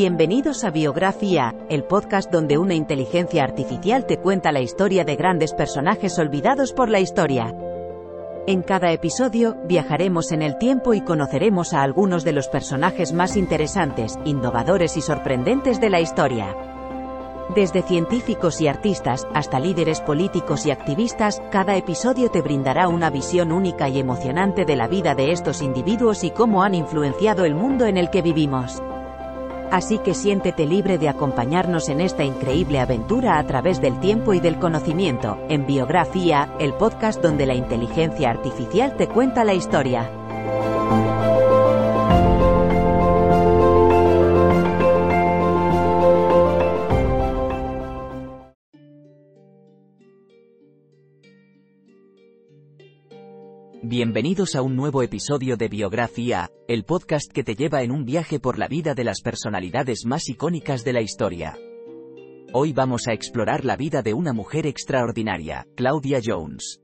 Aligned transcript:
Bienvenidos 0.00 0.62
a 0.62 0.70
Biografía, 0.70 1.56
el 1.68 1.82
podcast 1.82 2.30
donde 2.30 2.56
una 2.56 2.74
inteligencia 2.74 3.42
artificial 3.42 4.06
te 4.06 4.18
cuenta 4.18 4.52
la 4.52 4.60
historia 4.60 5.04
de 5.04 5.16
grandes 5.16 5.54
personajes 5.54 6.20
olvidados 6.20 6.72
por 6.72 6.88
la 6.88 7.00
historia. 7.00 7.52
En 8.46 8.62
cada 8.62 8.92
episodio, 8.92 9.56
viajaremos 9.64 10.30
en 10.30 10.42
el 10.42 10.56
tiempo 10.56 10.94
y 10.94 11.00
conoceremos 11.00 11.72
a 11.72 11.82
algunos 11.82 12.22
de 12.22 12.30
los 12.30 12.46
personajes 12.46 13.12
más 13.12 13.36
interesantes, 13.36 14.16
innovadores 14.24 14.96
y 14.96 15.00
sorprendentes 15.00 15.80
de 15.80 15.90
la 15.90 16.00
historia. 16.00 16.54
Desde 17.56 17.82
científicos 17.82 18.60
y 18.60 18.68
artistas, 18.68 19.26
hasta 19.34 19.58
líderes 19.58 20.00
políticos 20.00 20.64
y 20.64 20.70
activistas, 20.70 21.42
cada 21.50 21.76
episodio 21.76 22.30
te 22.30 22.40
brindará 22.40 22.86
una 22.86 23.10
visión 23.10 23.50
única 23.50 23.88
y 23.88 23.98
emocionante 23.98 24.64
de 24.64 24.76
la 24.76 24.86
vida 24.86 25.16
de 25.16 25.32
estos 25.32 25.60
individuos 25.60 26.22
y 26.22 26.30
cómo 26.30 26.62
han 26.62 26.76
influenciado 26.76 27.44
el 27.44 27.56
mundo 27.56 27.84
en 27.86 27.96
el 27.96 28.10
que 28.10 28.22
vivimos. 28.22 28.80
Así 29.70 29.98
que 29.98 30.14
siéntete 30.14 30.66
libre 30.66 30.98
de 30.98 31.08
acompañarnos 31.08 31.88
en 31.88 32.00
esta 32.00 32.24
increíble 32.24 32.80
aventura 32.80 33.38
a 33.38 33.46
través 33.46 33.80
del 33.80 34.00
tiempo 34.00 34.34
y 34.34 34.40
del 34.40 34.58
conocimiento, 34.58 35.38
en 35.48 35.66
Biografía, 35.66 36.54
el 36.58 36.74
podcast 36.74 37.20
donde 37.22 37.46
la 37.46 37.54
inteligencia 37.54 38.30
artificial 38.30 38.96
te 38.96 39.08
cuenta 39.08 39.44
la 39.44 39.54
historia. 39.54 40.17
Bienvenidos 53.82 54.56
a 54.56 54.62
un 54.62 54.74
nuevo 54.74 55.04
episodio 55.04 55.56
de 55.56 55.68
Biografía, 55.68 56.50
el 56.66 56.82
podcast 56.82 57.30
que 57.30 57.44
te 57.44 57.54
lleva 57.54 57.84
en 57.84 57.92
un 57.92 58.04
viaje 58.04 58.40
por 58.40 58.58
la 58.58 58.66
vida 58.66 58.92
de 58.94 59.04
las 59.04 59.20
personalidades 59.20 60.04
más 60.04 60.28
icónicas 60.28 60.82
de 60.82 60.92
la 60.92 61.00
historia. 61.00 61.56
Hoy 62.52 62.72
vamos 62.72 63.06
a 63.06 63.12
explorar 63.12 63.64
la 63.64 63.76
vida 63.76 64.02
de 64.02 64.14
una 64.14 64.32
mujer 64.32 64.66
extraordinaria, 64.66 65.64
Claudia 65.76 66.20
Jones. 66.20 66.80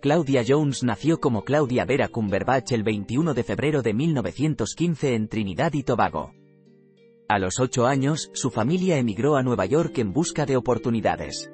Claudia 0.00 0.42
Jones 0.48 0.82
nació 0.82 1.20
como 1.20 1.44
Claudia 1.44 1.84
Vera 1.84 2.08
Cumberbatch 2.08 2.72
el 2.72 2.84
21 2.84 3.34
de 3.34 3.42
febrero 3.42 3.82
de 3.82 3.92
1915 3.92 5.14
en 5.14 5.28
Trinidad 5.28 5.74
y 5.74 5.82
Tobago. 5.82 6.32
A 7.28 7.38
los 7.38 7.60
ocho 7.60 7.86
años, 7.86 8.30
su 8.32 8.48
familia 8.50 8.96
emigró 8.96 9.36
a 9.36 9.42
Nueva 9.42 9.66
York 9.66 9.98
en 9.98 10.14
busca 10.14 10.46
de 10.46 10.56
oportunidades. 10.56 11.50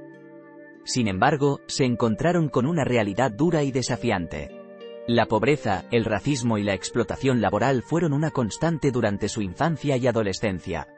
Sin 0.85 1.09
embargo, 1.09 1.61
se 1.67 1.85
encontraron 1.85 2.49
con 2.49 2.67
una 2.67 2.85
realidad 2.85 3.33
dura 3.33 3.63
y 3.63 3.73
desafiante. 3.73 4.51
La 5.07 5.27
pobreza, 5.27 5.85
el 5.91 6.05
racismo 6.05 6.57
y 6.57 6.63
la 6.63 6.75
explotación 6.75 7.41
laboral 7.41 7.83
fueron 7.83 8.13
una 8.13 8.31
constante 8.31 8.91
durante 8.91 9.29
su 9.29 9.43
infancia 9.43 9.97
y 9.97 10.07
adolescencia. 10.07 10.89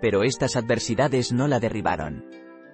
Pero 0.00 0.22
estas 0.22 0.56
adversidades 0.56 1.32
no 1.32 1.48
la 1.48 1.58
derribaron. 1.58 2.26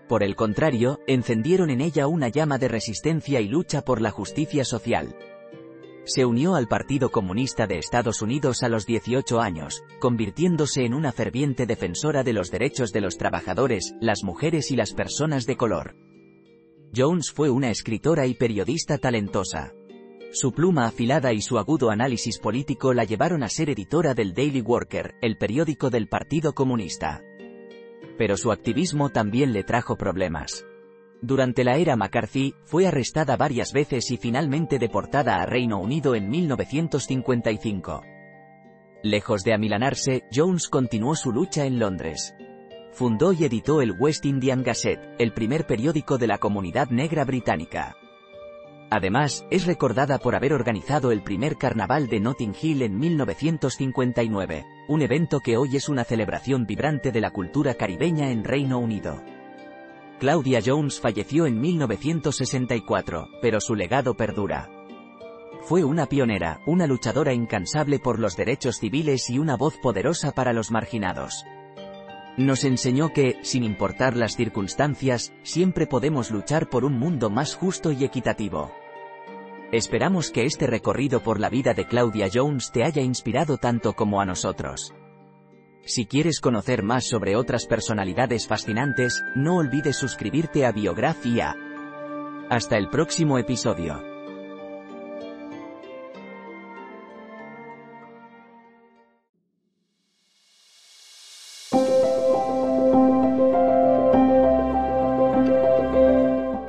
Por 0.08 0.22
el 0.22 0.36
contrario, 0.36 1.00
encendieron 1.06 1.70
en 1.70 1.80
ella 1.80 2.06
una 2.06 2.28
llama 2.28 2.58
de 2.58 2.68
resistencia 2.68 3.40
y 3.40 3.48
lucha 3.48 3.82
por 3.82 4.02
la 4.02 4.10
justicia 4.10 4.64
social. 4.64 5.16
Se 6.06 6.26
unió 6.26 6.54
al 6.54 6.68
Partido 6.68 7.10
Comunista 7.10 7.66
de 7.66 7.78
Estados 7.78 8.20
Unidos 8.20 8.62
a 8.62 8.68
los 8.68 8.84
18 8.84 9.40
años, 9.40 9.82
convirtiéndose 10.00 10.84
en 10.84 10.92
una 10.92 11.12
ferviente 11.12 11.64
defensora 11.64 12.22
de 12.22 12.34
los 12.34 12.50
derechos 12.50 12.92
de 12.92 13.00
los 13.00 13.16
trabajadores, 13.16 13.94
las 14.00 14.22
mujeres 14.22 14.70
y 14.70 14.76
las 14.76 14.92
personas 14.92 15.46
de 15.46 15.56
color. 15.56 15.96
Jones 16.94 17.32
fue 17.32 17.48
una 17.48 17.70
escritora 17.70 18.26
y 18.26 18.34
periodista 18.34 18.98
talentosa. 18.98 19.72
Su 20.32 20.52
pluma 20.52 20.86
afilada 20.86 21.32
y 21.32 21.40
su 21.40 21.58
agudo 21.58 21.90
análisis 21.90 22.38
político 22.38 22.92
la 22.92 23.04
llevaron 23.04 23.42
a 23.42 23.48
ser 23.48 23.70
editora 23.70 24.14
del 24.14 24.34
Daily 24.34 24.60
Worker, 24.60 25.14
el 25.22 25.38
periódico 25.38 25.88
del 25.88 26.08
Partido 26.08 26.54
Comunista. 26.54 27.22
Pero 28.18 28.36
su 28.36 28.52
activismo 28.52 29.08
también 29.08 29.52
le 29.52 29.64
trajo 29.64 29.96
problemas. 29.96 30.66
Durante 31.22 31.64
la 31.64 31.76
era 31.76 31.96
McCarthy, 31.96 32.54
fue 32.64 32.86
arrestada 32.86 33.36
varias 33.36 33.72
veces 33.72 34.10
y 34.10 34.16
finalmente 34.16 34.78
deportada 34.78 35.36
a 35.36 35.46
Reino 35.46 35.78
Unido 35.78 36.14
en 36.14 36.28
1955. 36.28 38.02
Lejos 39.02 39.44
de 39.44 39.54
amilanarse, 39.54 40.24
Jones 40.34 40.68
continuó 40.68 41.14
su 41.14 41.32
lucha 41.32 41.66
en 41.66 41.78
Londres. 41.78 42.34
Fundó 42.92 43.32
y 43.32 43.44
editó 43.44 43.82
el 43.82 43.92
West 43.98 44.24
Indian 44.24 44.62
Gazette, 44.62 45.14
el 45.18 45.32
primer 45.32 45.66
periódico 45.66 46.16
de 46.16 46.26
la 46.26 46.38
comunidad 46.38 46.88
negra 46.90 47.24
británica. 47.24 47.96
Además, 48.90 49.44
es 49.50 49.66
recordada 49.66 50.18
por 50.18 50.36
haber 50.36 50.52
organizado 50.52 51.10
el 51.10 51.22
primer 51.22 51.56
carnaval 51.56 52.06
de 52.08 52.20
Notting 52.20 52.54
Hill 52.60 52.82
en 52.82 52.96
1959, 52.96 54.64
un 54.88 55.02
evento 55.02 55.40
que 55.40 55.56
hoy 55.56 55.76
es 55.76 55.88
una 55.88 56.04
celebración 56.04 56.64
vibrante 56.64 57.10
de 57.10 57.20
la 57.20 57.30
cultura 57.30 57.74
caribeña 57.74 58.30
en 58.30 58.44
Reino 58.44 58.78
Unido. 58.78 59.20
Claudia 60.18 60.60
Jones 60.64 61.00
falleció 61.00 61.46
en 61.46 61.60
1964, 61.60 63.28
pero 63.42 63.60
su 63.60 63.74
legado 63.74 64.14
perdura. 64.14 64.70
Fue 65.62 65.82
una 65.82 66.06
pionera, 66.06 66.60
una 66.66 66.86
luchadora 66.86 67.32
incansable 67.32 67.98
por 67.98 68.18
los 68.18 68.36
derechos 68.36 68.78
civiles 68.78 69.28
y 69.30 69.38
una 69.38 69.56
voz 69.56 69.76
poderosa 69.78 70.32
para 70.32 70.52
los 70.52 70.70
marginados. 70.70 71.44
Nos 72.36 72.64
enseñó 72.64 73.12
que, 73.12 73.38
sin 73.42 73.64
importar 73.64 74.16
las 74.16 74.36
circunstancias, 74.36 75.32
siempre 75.42 75.86
podemos 75.86 76.30
luchar 76.30 76.68
por 76.68 76.84
un 76.84 76.98
mundo 76.98 77.30
más 77.30 77.54
justo 77.54 77.92
y 77.92 78.04
equitativo. 78.04 78.72
Esperamos 79.72 80.30
que 80.30 80.44
este 80.44 80.66
recorrido 80.66 81.20
por 81.20 81.40
la 81.40 81.48
vida 81.48 81.74
de 81.74 81.86
Claudia 81.86 82.28
Jones 82.32 82.70
te 82.70 82.84
haya 82.84 83.02
inspirado 83.02 83.56
tanto 83.56 83.94
como 83.94 84.20
a 84.20 84.26
nosotros. 84.26 84.94
Si 85.86 86.06
quieres 86.06 86.40
conocer 86.40 86.82
más 86.82 87.04
sobre 87.06 87.36
otras 87.36 87.66
personalidades 87.66 88.46
fascinantes, 88.46 89.22
no 89.34 89.56
olvides 89.56 89.96
suscribirte 89.96 90.64
a 90.64 90.72
Biografía. 90.72 91.54
Hasta 92.48 92.78
el 92.78 92.88
próximo 92.88 93.36
episodio. 93.36 94.02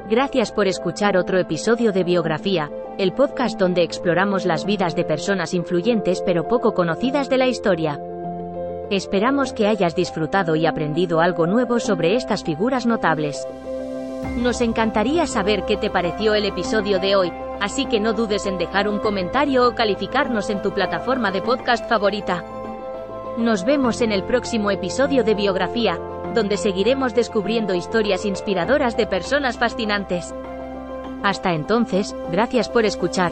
Gracias 0.09 0.51
por 0.51 0.67
escuchar 0.67 1.15
otro 1.15 1.39
episodio 1.39 1.93
de 1.93 2.03
Biografía, 2.03 2.69
el 2.97 3.13
podcast 3.13 3.57
donde 3.57 3.83
exploramos 3.83 4.45
las 4.45 4.65
vidas 4.65 4.93
de 4.93 5.05
personas 5.05 5.53
influyentes 5.53 6.21
pero 6.25 6.49
poco 6.49 6.73
conocidas 6.73 7.29
de 7.29 7.37
la 7.37 7.47
historia. 7.47 7.97
Esperamos 8.89 9.51
que 9.51 9.67
hayas 9.67 9.95
disfrutado 9.95 10.55
y 10.55 10.67
aprendido 10.67 11.19
algo 11.19 11.47
nuevo 11.47 11.79
sobre 11.79 12.15
estas 12.15 12.43
figuras 12.43 12.85
notables. 12.85 13.47
Nos 14.37 14.61
encantaría 14.61 15.25
saber 15.25 15.65
qué 15.65 15.75
te 15.75 15.89
pareció 15.89 16.35
el 16.35 16.45
episodio 16.45 16.99
de 16.99 17.15
hoy, 17.15 17.31
así 17.59 17.85
que 17.87 17.99
no 17.99 18.13
dudes 18.13 18.45
en 18.45 18.59
dejar 18.59 18.87
un 18.87 18.99
comentario 18.99 19.67
o 19.67 19.75
calificarnos 19.75 20.51
en 20.51 20.61
tu 20.61 20.71
plataforma 20.71 21.31
de 21.31 21.41
podcast 21.41 21.87
favorita. 21.89 22.43
Nos 23.37 23.65
vemos 23.65 24.01
en 24.01 24.11
el 24.11 24.23
próximo 24.23 24.69
episodio 24.69 25.23
de 25.23 25.33
Biografía, 25.33 25.99
donde 26.35 26.57
seguiremos 26.57 27.15
descubriendo 27.15 27.73
historias 27.73 28.23
inspiradoras 28.23 28.95
de 28.95 29.07
personas 29.07 29.57
fascinantes. 29.57 30.33
Hasta 31.23 31.53
entonces, 31.53 32.15
gracias 32.31 32.69
por 32.69 32.85
escuchar. 32.85 33.31